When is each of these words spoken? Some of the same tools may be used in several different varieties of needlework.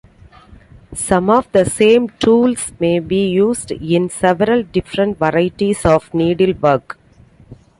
Some 0.95 1.29
of 1.29 1.47
the 1.51 1.63
same 1.63 2.09
tools 2.09 2.71
may 2.79 2.97
be 2.97 3.29
used 3.29 3.69
in 3.69 4.09
several 4.09 4.63
different 4.63 5.19
varieties 5.19 5.85
of 5.85 6.11
needlework. 6.11 6.97